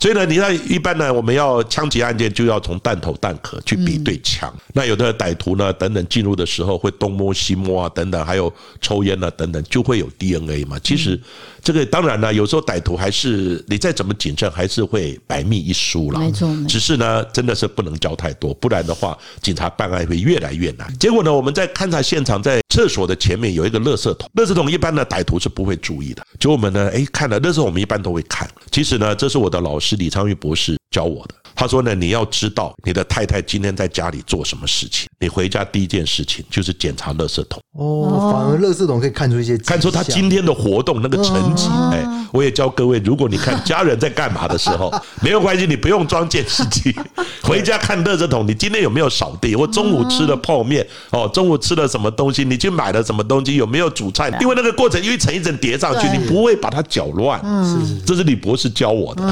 [0.00, 4.50] 所以呢，你看一般呢，我们要枪击案件就要从弹头弹壳去比对枪。
[4.72, 5.66] 那有的歹徒呢？
[5.66, 8.50] 啊，等等，进入的时候会东摸西摸啊，等等，还有
[8.80, 10.78] 抽烟啊，等等，就会有 DNA 嘛。
[10.82, 11.20] 其实
[11.62, 16.18] 这个当然了，有时候歹徒还是你再怎么谨慎，还是会百密一疏了。
[16.18, 20.92] 没错，只是呢，真的是不能交太多，不然的话，警察办案会越来越难。
[20.98, 26.22] 结果呢，我们在勘察现场，在厕所的前面有一个垃圾桶，垃圾桶一般的歹徒是不会注意的。
[26.40, 28.48] 就我们呢，哎，看了，那时候我们一般都会看。
[28.70, 31.34] 其实呢，这是我的老师李昌钰博士教我的。
[31.62, 37.62] 他说呢，你要知道你的太太今天在家里做什么事情，你回家第一件事情就是检查垃圾桶。
[37.74, 41.68] 哦，反而垃圾桶可以看出一些，看出他今天的活动那个成绩。
[41.92, 46.92] 哎，我也教各位，如果你看家人在干嘛的时候， 没有关系，你不用装监视器，
[47.44, 49.54] 回家看垃圾桶，你今天有没有扫地？
[49.54, 52.44] 或中午吃了泡面，哦，中午吃了什么东西？
[52.44, 53.54] 你去买了什么东西？
[53.54, 54.36] 有没有煮菜？
[54.40, 57.40] 因为那个过程一层一层叠上去，你不会把它搅乱。
[57.44, 59.22] 嗯，这是李博士教我的。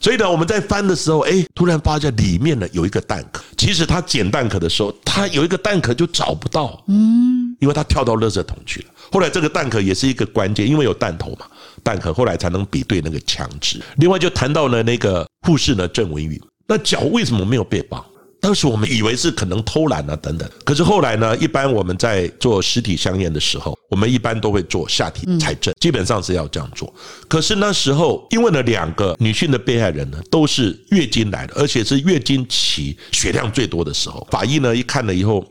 [0.00, 3.42] 所以呢，我们在翻的时候，哎，突然发现里面呢有一个弹壳。
[3.56, 8.86] 其实他捡弹壳的时候，他有一个弹壳就找不到，嗯，因为他跳到垃圾桶去了。
[9.10, 11.46] 后来这个弹壳也是一个关键，因为有弹头嘛，
[11.82, 13.80] 弹壳后来才能比对那个枪支。
[13.96, 18.04] 另外就谈到了那个护士呢郑文宇，那脚为什么没有被绑？
[18.40, 26.92] 当时我们以为是可能偷懒啊等等，可是后来呢，一般我们在做实体香烟的时候，我们一般都会做下体采证，基本上是要这样做。
[27.26, 35.44] 可是那时候，因为呢两个女性的被害人呢都是月经来的，而且是月经期血量最多的时候，法医呢一看了以后，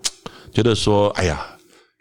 [0.54, 1.46] 觉得说，哎呀，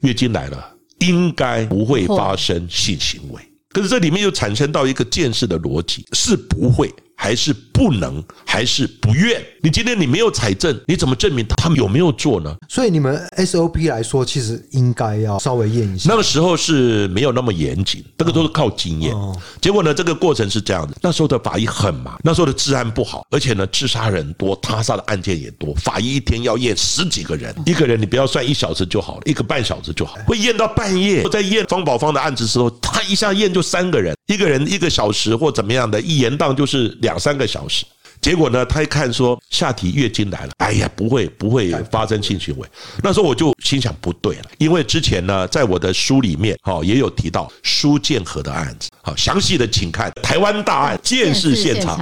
[0.03, 3.43] 月经来了，应该不会发生性行为。
[3.71, 6.95] 可是这里面又产生到一个见识的逻辑，是不会。
[7.17, 9.43] 还是不能，还是不愿？
[9.63, 12.55] 你今天你没有采证，你怎么证明他们有没有做呢？
[12.69, 16.11] 所以你们 SOP 来说，其实应该要稍微验一下。
[16.11, 19.13] 那个时候是没有那么严谨，这个都是靠经验。
[19.61, 31.23] 结果呢，这个过程是这样的：那时候的法医很忙，那时候的治安不好，而且呢，自杀人多，他杀的案件也多，法医一天要验十几个人，一个人你不要算一小时就好了，一个半小时就好，会验到半夜。
[31.25, 36.97] 我在验方宝芳的案子的时候，他一下验就三个人，一个人一个小时或怎么样的，一延宕就是。
[37.07, 37.87] 两三个小时，
[38.21, 42.69] 结果呢，他一看说下体月经来了，哎呀，不会不会发生性行为。
[43.01, 51.97] 那时候我就心想不对了，因为之前呢，在我的书里面哈也有提到苏建和的案子，好详细的请看台湾大案鉴识现场。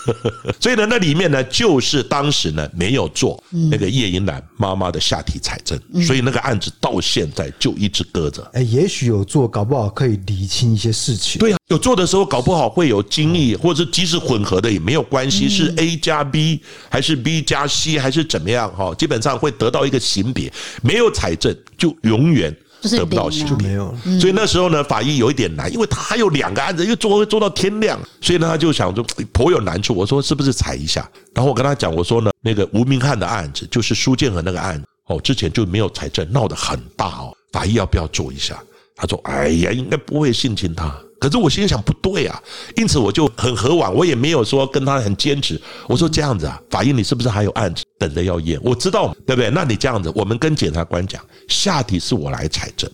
[0.58, 3.38] 所以呢，那里面呢就是当时呢没有做
[3.70, 8.42] 那个叶英兰妈妈的下体采证，所以那个案子到现在就一直搁着。
[8.54, 11.38] 哎，也许有做，搞不好可以理清一些事情。
[11.38, 11.57] 对呀。
[11.68, 18.72] 有做的时候，搞不好会有精液，或者是即使混合的也没有关系，是 A 加 B 还是 B 加 C 还是怎么样？
[18.74, 20.50] 哈，基本上会得到一个型别。
[20.82, 23.94] 没有采证，就永远得不到型别，就没有。
[24.18, 29.94] 所以那时候呢，法医有一点难，因为他还有两个案子，又做会做到天亮，所以呢，他就想说颇有难处。
[29.94, 31.06] 我说是不是采一下？
[31.34, 37.36] 然后我跟他讲，我说呢，那个吴明翰的案子，就是苏建和那个案子，哦，之前就没有采证，闹得很大哦。
[37.52, 38.58] 法医要不要做一下？
[38.96, 42.42] 他说：“哎呀，应该不会性侵他。”可是我心想不对啊，
[42.76, 45.60] 因此我就很和婉，我也没有说跟他很坚持。
[45.86, 48.58] 我说这样子啊，法院你是不是还有案子等着要验？
[48.62, 49.50] 我知道，对不对？
[49.50, 52.88] 那你这样子，我们跟检察官讲，下体是我来采证。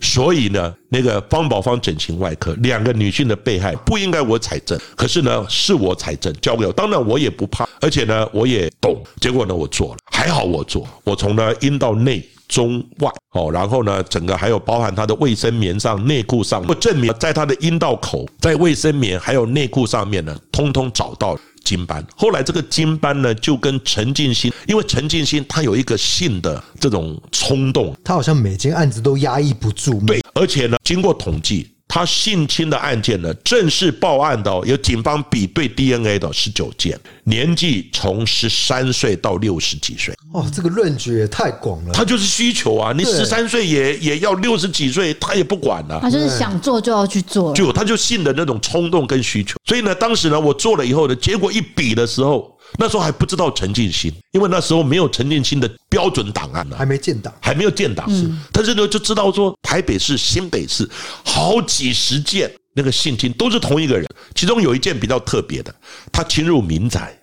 [0.00, 6.72] 所以呢，那个方宝芳整形外科两个女性的被害不应该我采证，可是呢是我采证，交给我。
[6.72, 9.02] 当然我也不怕，而且呢我也懂。
[9.20, 12.22] 结果呢我做了，还好我做，我从呢阴道内。
[12.52, 21.34] 中外哦，然后呢，整个还有包含他的卫生棉上、内裤上，不证明在他的阴道口、在卫生棉还有内裤上面呢，通通找到
[21.64, 22.06] 精斑。
[22.14, 29.98] 后来这个精斑呢，就跟陈进兴，因为陈进兴他有一个性的这种冲动，他好像每件案子都压抑不住。
[30.00, 31.70] 对，而且呢，经过统计。
[31.94, 40.14] 他性侵的案件呢，正式报案的有警方比对 DNA 的十九件，年纪从十三岁到六十几岁。
[40.32, 41.92] 哦，这个论据也太广了。
[41.92, 45.98] 他就是需求啊，你十三岁也也要六十几岁，他也不管了。
[46.00, 49.58] 他就是想做就要去做，就他就性的那种冲动跟需求。
[49.66, 52.50] 所以呢，当时呢，我做了以后呢，结果一比的时候。
[52.78, 58.08] 那时候还不知道陈进兴，因为那时候没有陈进兴的标准档案呢，还没建档，还没有建档。
[58.08, 60.88] 是，但是呢，就知道说台北市、新北市
[61.24, 65.74] 好几十件那个性侵都是同一个人，其中有一件比较特别的，
[66.10, 67.14] 他侵入民宅，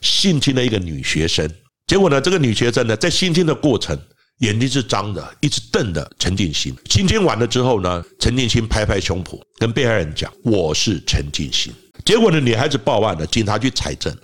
[0.00, 1.48] 性侵了一个女学生。
[1.86, 3.96] 结果呢，这个女学生呢，在性侵的过程，
[4.38, 6.76] 眼睛是张的，一直瞪着陈进兴。
[6.90, 11.72] 性侵完了之后呢，陈进兴拍拍胸脯，跟被害人讲：“我是陈进兴。”
[12.04, 14.20] 结果呢，女孩子报案了，警察去采证了。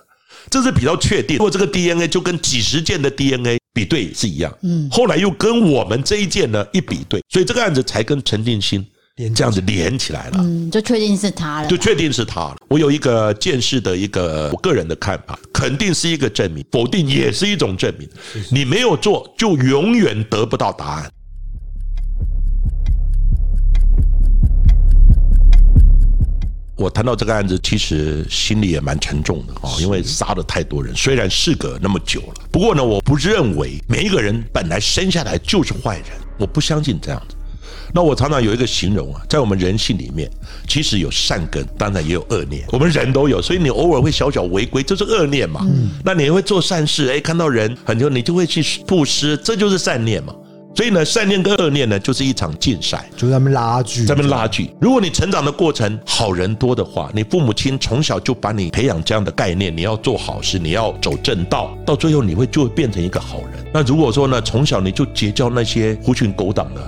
[0.49, 8.85] 这是比较确定，如果这个 DNA 就跟几十件的 DNA 比对是一样，嗯，后来又跟我们这一件呢一比对，所以这个案子才跟陈定兴
[9.35, 12.57] 这样子连起来了，嗯，就确定是他了，就确定是他了。
[12.67, 18.09] 我有一个见识的一个我个人的看法，肯定是一个证明，否定也是一种证明。
[18.51, 21.11] 你没有做，就永远得不到答案。
[26.75, 30.93] 我谈到这个案子，其实心里也蛮沉重的啊，因为杀了太多人。
[30.95, 36.07] 虽然事隔那么久了，不过呢，我不认为每一个人本来生下来就是坏人，
[36.39, 37.35] 我不相信这样子。
[37.93, 40.27] 那我常常有一个形容啊，在我们人性里面，
[40.67, 45.63] 其实有善根，当然也有恶念，我们人都有，所以你偶尔会小小违规，这是恶念嘛。
[46.03, 50.33] 那你会做善事，哎，看到人很多，你就会去布施，这就是善念嘛。
[50.75, 54.71] 所以呢，善念跟恶念呢，就是一场竞赛，就在那边拉锯，在那边拉锯。
[54.81, 63.63] 如果你成长的过程好人多的话，你父母亲从小就把你培养这样的概念，你要做好事，你要走正道，到最后你会就会变成一个好人。
[63.71, 66.81] 那如果说呢，从小你就结交那些狐群狗党的，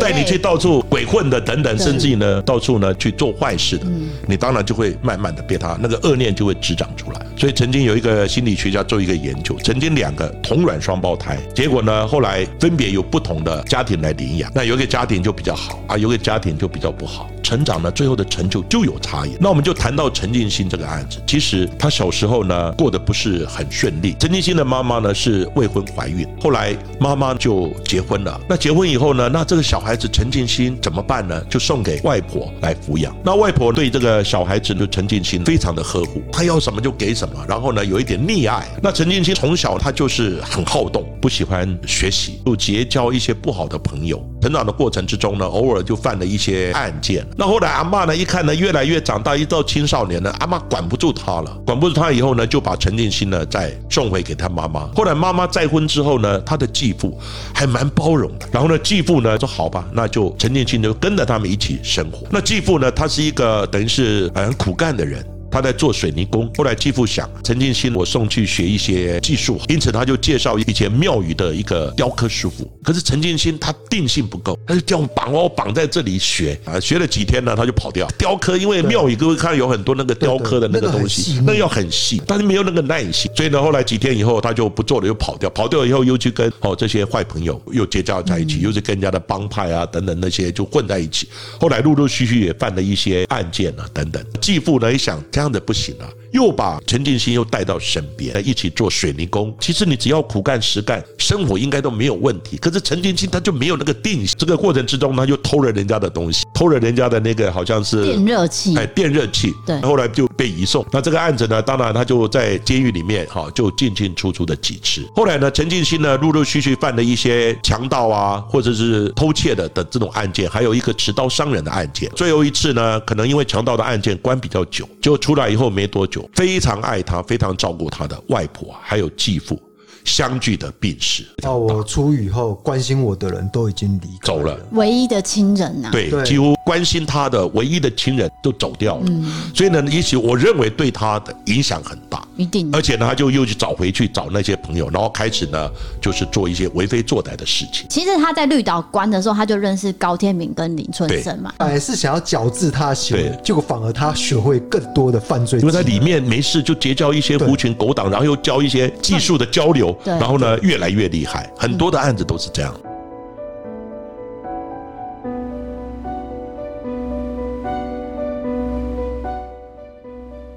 [0.00, 3.86] 带你去到处鬼混的等等，甚至于呢，到处呢去做坏事的，
[4.26, 7.20] 你当然就会慢慢的被他那个恶念就会滋长出来。
[7.36, 17.30] 所以曾经有一个心理学家做一个研究，曾经两个同卵双胞胎，结果呢后来分别也有不同的家庭来领养，那有个家庭就比较好啊，有个家庭就比较不好。
[17.44, 19.36] 成长呢，最后的成就就有差异。
[19.38, 24.16] 那我们就谈到陈进兴这个案子，其实他小时候呢过得不是很顺利。
[24.18, 28.40] 陈进兴的妈妈呢是未婚怀孕，后来妈妈就结婚了。
[28.48, 31.38] 那结婚以后呢，那这个小孩子陈进兴怎么办呢？
[31.50, 33.14] 就送给外婆来抚养。
[33.22, 37.44] 那外婆对这个小孩子的陈进兴非常的呵护，他要什么就给什么。
[37.46, 38.66] 然后呢，有一点溺爱。
[38.82, 44.24] 那陈进兴从小他就是很好动，不喜欢学习，就结交一些不好的朋友。
[44.40, 47.26] 成长的过程之中呢，偶尔就犯了一些案件。
[47.36, 54.88] 那后来阿嬷呢，一看呢，越来越长大，一到青少年呢，阿嬷管不住他了，管不住他以后呢，就把陈念心呢再送回给他妈妈。
[54.94, 57.18] 后来妈妈再婚之后呢，他的继父
[57.52, 58.48] 还蛮包容的。
[58.52, 62.26] 然后呢，继父呢说好吧，那就陈念心就跟着他们一起生活。
[62.30, 65.33] 那继父呢，他是一个等于是很苦干的人。
[65.54, 72.68] 他在做水泥工，后来继父想陈进兴，我送去学一些技术，因此他就介绍以前庙宇的一个雕刻师傅。
[72.82, 78.04] 可是陈进兴他定性不够，他就叫我绑哦，绑在这里学啊，学了几天呢，他就跑掉。
[78.18, 85.48] 雕刻，因为庙宇各位看有很多那个雕刻的那个东西，那要很细，但是没有那个耐心，所以呢，后来几天以后他就不做了，又跑掉。
[85.50, 91.28] 跑掉以后又去跟哦这些坏朋友又结交在一起，又是跟人家的帮派啊等等那些就混在一起。
[91.60, 94.20] 后来陆陆续续也犯了一些案件啊等等。
[94.40, 95.46] 继父呢一想这样。
[95.46, 96.10] 这样的不行了。
[96.34, 99.54] 又把陈进兴又带到身边，一起做水泥工。
[99.60, 102.56] 其实你只要苦干实干，生活应该都没有问题。
[102.56, 104.34] 可是陈进兴他就没有那个定性。
[104.36, 109.54] 这个过程之中，他就偷了人家的东西，偷了人家的那个好像是电热器，哎，电热器。
[109.64, 110.84] 对，后来就被移送。
[110.90, 115.08] 那这个案子呢，当然他就在监狱里面哈，就进进出出的几次。
[115.14, 122.10] 后来呢，陈进兴呢，陆陆续续犯了一些强盗啊，或者是偷窃的的这种案件，还有一个持刀伤人的案件。
[122.16, 126.23] 最后一次呢，可能因为强盗的案件关比较久，就出来以后没多久。
[126.32, 129.60] 非常爱他，非常照顾他的外婆还有继父，
[130.04, 131.24] 相聚的病史。
[131.42, 139.06] 到我出狱后，关心我的人都已经离开走了，唯一的亲人呐、啊，对，几乎关心他的唯一的亲人都走掉了，
[139.54, 142.70] 所以呢，也许我认为对他的影响很大，一定。
[142.72, 147.86] 而且呢，他就又去找回去找那些朋友，然后开始呢，就是做一些为非作歹的事情。
[147.88, 161.50] 其实他在绿岛关的时候，他就认识高天明跟林春生嘛，本来是想要矫治他的行为，结果反而他学会更多的犯罪，因为在里面没事就结交一些狐群狗党，然后又交一些技术的交流，然后呢，越来越厉害。
[161.56, 162.74] 很多的案子都是这样。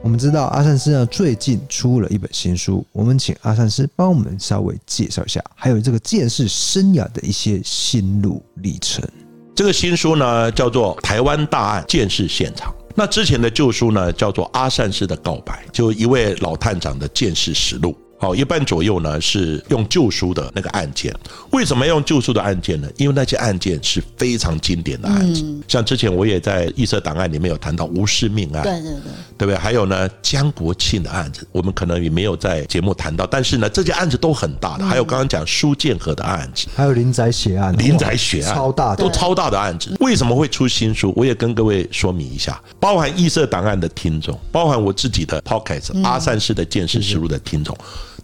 [0.01, 9.03] 我们知道阿善师呢最近出了一本新书，我们请阿善师帮我们稍微介绍一下，还有这个剑士生涯的一些心路历程。
[9.53, 17.93] 这个新书呢叫做《台湾大案剑士现场》，那之前的旧书呢叫做《阿善师的告白》，就一位老探长的剑士实录。
[18.19, 21.13] 好，一半左右呢是用旧书的那个案件。
[21.51, 22.89] 为什么要用旧书的案件呢？
[22.97, 25.45] 因为那些案件是非常经典的案子。
[25.67, 29.01] 像之前我也在异色档案里面有谈到吴氏命案，对对对，
[29.37, 29.55] 对不对？
[29.55, 34.85] 还有呢江国庆的案子，我们可能也没有在节目谈到，但是呢这些案子都很大的。
[34.85, 39.95] 还有刚刚讲苏建和的案子，还有林宅血案，林宅血案超大的，都超大的案子。
[39.99, 41.13] 为什么会出新书？
[41.15, 47.77] 我也跟各位说明一下，包含异色档案的听众，包含我自己的 p o c k e t 阿善式的见识实录的听众。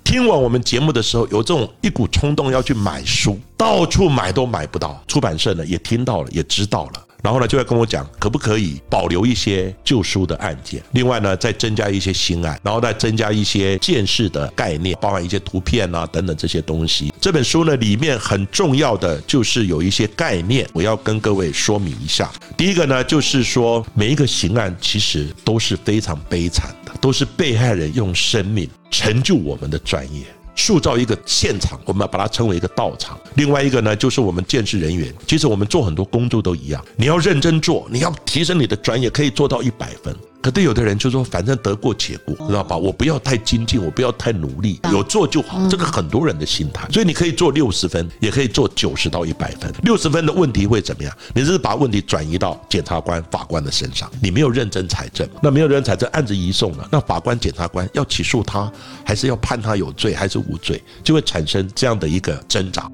[0.04, 5.02] 听完我们节目的时候，有这种一股冲动要去买书，到处买都买不到。
[5.08, 17.11] 出版社呢也听到了，也知道了，然后呢就会跟我讲，可不可以保留一些旧书的案件，另外呢再增加一些新案，然后再增加一些见识的概念，包含一些图片啊等等这些东西。
[17.21, 22.30] 这本书呢里面很重要的就是有一些概念，我要跟各位说明一下。
[22.57, 28.69] 第一个呢就是说，每一个刑案其实都是非常悲惨的，都是被害人用生命。
[28.91, 30.21] 成就我们的专业，
[30.56, 33.20] 塑造一个现场，我们把它称为一个道场。
[33.36, 40.16] 另外一个呢，就是我们建设人员，其实我们做很多工作都一样，你要认真做，你要提升你的专业，可以做到一百分。
[40.44, 42.76] 可对有的人就说，反正得过且过，知道吧？
[42.76, 45.66] 我不要太精进，我不要太努力，有做就好。
[45.70, 49.74] 这个很多人的心态，所以你可以做六十分，也可以做九十到一百分。
[49.84, 51.18] 六十分的问题会怎么样？
[51.34, 58.70] 你是把问题转移到检察官、法官的身上，你没有认真采证，那没有认真采证，案子移送了，那法官、检察官要起诉他，
[59.06, 62.91] 还是要判他有罪，还是无罪，就会产生这样的一个挣扎。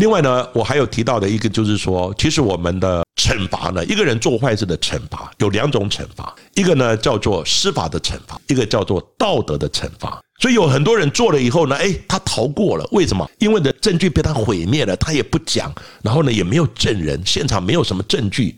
[0.00, 3.04] 另外呢，我还有提到的一个就是说，其实我们的。
[3.16, 3.84] 惩罚呢？
[3.84, 10.18] 一个人做坏事的惩罚有两种惩罚，一个呢叫做司法的惩罚，一个叫做道德的惩罚。
[10.40, 13.30] 所以有很多人做了以后呢，哎，他逃过了，为什么？
[13.38, 15.70] 因为的证据被他毁灭了，他也不讲，
[16.02, 18.56] 然后呢也没有证人，现场没有什么证据，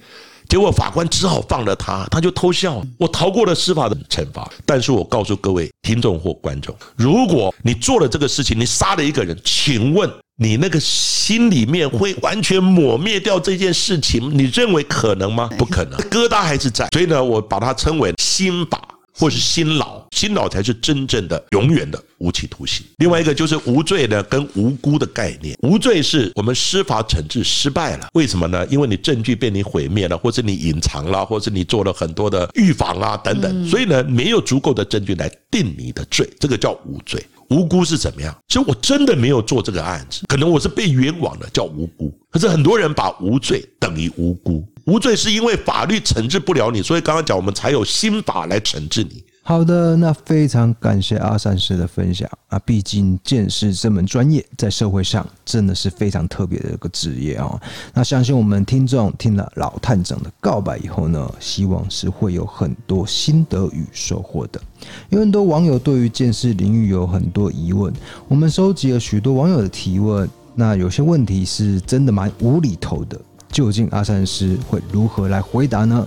[0.48, 4.48] 结果法官只好放了他，他就偷笑，我逃过了司法的惩罚。
[4.64, 10.08] 但是我告诉各位听众或观众，如果你做了这个事情，你杀了一个人，请问？
[10.42, 14.36] 你那个心里面会完全抹灭掉这件事情？
[14.36, 15.48] 你认为可能吗？
[15.56, 16.88] 不可能，疙瘩还是在。
[16.92, 18.82] 所以呢，我把它称为心法
[19.14, 22.84] 或是心牢，心牢才是真正的、永远的无期徒刑。
[22.96, 25.56] 另外一个就是无罪呢，跟无辜的概念。
[25.60, 28.66] 无罪是我们司法惩治失败了，为什么呢？
[28.66, 37.24] 因为你证据被你毁灭了，或是你隐藏了，或是你做了很多的预防啊等等，所以呢，没有足够的证据来定你的罪，这个叫无罪。
[37.52, 38.34] 无辜是怎么样？
[38.48, 42.10] 其实我真的没有做这个案子，可能我是被冤枉的，叫无辜。
[42.30, 49.22] 可是很多人把无罪等于无辜，无罪是因为法律惩治不了你，所以刚刚讲我们才有新法来惩治你。
[49.44, 52.56] 好的，那非常感谢阿善师的分享啊！
[52.60, 57.60] 毕竟鉴识这门专业在社会上真的是非常特别的一个职业啊。
[57.92, 64.60] 那相信我们听众听了老探长的告白以后呢，希望是会有很多心得与收获的。
[65.08, 67.92] 有很多网友对于鉴识领域有很多疑问，
[68.28, 70.28] 我们收集了许多网友的提问。
[70.54, 73.20] 那有些问题是真的蛮无厘头的，
[73.50, 76.06] 究竟阿善师会如何来回答呢？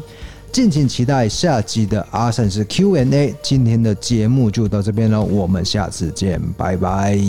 [0.56, 3.36] 敬请期待下集的阿善是 Q&A。
[3.42, 7.20] 今天的节目就到这边了，我们下次见，拜拜。